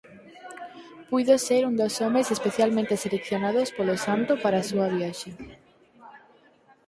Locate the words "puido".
1.09-1.37